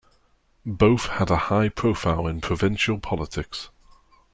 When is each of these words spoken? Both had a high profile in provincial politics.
Both 0.65 1.05
had 1.09 1.29
a 1.29 1.35
high 1.37 1.69
profile 1.69 2.25
in 2.25 2.41
provincial 2.41 2.97
politics. 2.97 3.69